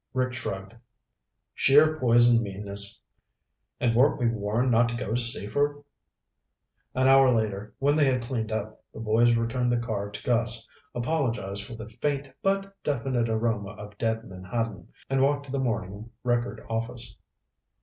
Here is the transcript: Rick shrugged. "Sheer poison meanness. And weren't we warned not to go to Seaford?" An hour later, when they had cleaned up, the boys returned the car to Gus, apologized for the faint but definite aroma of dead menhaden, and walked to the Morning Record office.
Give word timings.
Rick 0.15 0.33
shrugged. 0.33 0.73
"Sheer 1.53 1.95
poison 1.99 2.41
meanness. 2.41 2.99
And 3.79 3.95
weren't 3.95 4.17
we 4.19 4.29
warned 4.29 4.71
not 4.71 4.89
to 4.89 4.95
go 4.95 5.11
to 5.13 5.15
Seaford?" 5.15 5.83
An 6.95 7.07
hour 7.07 7.31
later, 7.31 7.75
when 7.77 7.95
they 7.95 8.05
had 8.11 8.23
cleaned 8.23 8.51
up, 8.51 8.83
the 8.91 8.99
boys 8.99 9.35
returned 9.35 9.71
the 9.71 9.77
car 9.77 10.09
to 10.09 10.23
Gus, 10.23 10.67
apologized 10.95 11.63
for 11.65 11.75
the 11.75 11.87
faint 11.87 12.31
but 12.41 12.73
definite 12.83 13.29
aroma 13.29 13.73
of 13.75 13.95
dead 13.99 14.23
menhaden, 14.23 14.87
and 15.07 15.21
walked 15.21 15.45
to 15.45 15.51
the 15.51 15.59
Morning 15.59 16.09
Record 16.23 16.65
office. 16.67 17.15